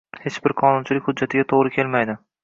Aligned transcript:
hech 0.21 0.37
bir 0.45 0.53
qonunchilik 0.61 1.09
hujjatiga 1.09 1.43
to‘g‘ri 1.51 1.73
kelmaydi. 1.77 2.17